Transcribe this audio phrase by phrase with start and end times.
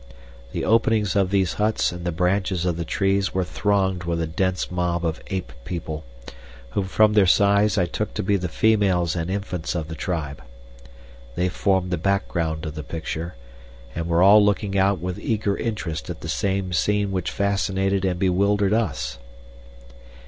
[0.51, 4.25] The openings of these huts and the branches of the trees were thronged with a
[4.25, 6.05] dense mob of ape people,
[6.71, 10.41] whom from their size I took to be the females and infants of the tribe.
[11.35, 13.35] They formed the background of the picture,
[13.93, 18.17] and were all looking out with eager interest at the same scene which fascinated and
[18.19, 19.19] bewildered us.